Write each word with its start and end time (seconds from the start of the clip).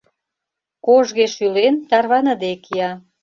Кожге 0.85 1.25
шӱлен, 1.35 1.75
тарваныде 1.89 2.51
кия. 2.63 2.91